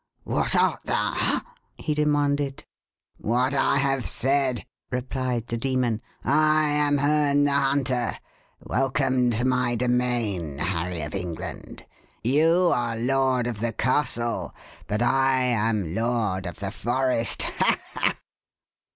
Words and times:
"What 0.23 0.55
art 0.55 0.79
thou 0.85 1.13
ha?" 1.13 1.55
he 1.77 1.93
demanded. 1.93 2.65
"What 3.17 3.53
I 3.53 3.77
have 3.77 4.07
said," 4.09 4.65
replied 4.89 5.45
the 5.45 5.57
demon. 5.59 6.01
"I 6.23 6.63
am 6.69 6.97
Herne 6.97 7.43
the 7.43 7.51
Hunter. 7.51 8.17
Welcome 8.63 9.29
to 9.29 9.45
my 9.45 9.75
domain, 9.75 10.57
Harry 10.57 11.01
of 11.01 11.13
England. 11.13 11.85
You 12.23 12.71
are 12.73 12.97
lord 12.97 13.45
of 13.45 13.59
the 13.59 13.73
castle, 13.73 14.55
but 14.87 15.03
I 15.03 15.41
am 15.43 15.93
lord 15.93 16.47
of 16.47 16.55
the 16.55 16.71
forest. 16.71 17.43
Ha! 17.43 17.79
ha!" 17.93 18.15